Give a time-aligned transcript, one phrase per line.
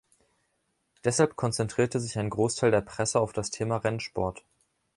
[1.03, 4.43] Deshalb konzentrierte sich ein Großteil der Presse auf das Thema Rennsport.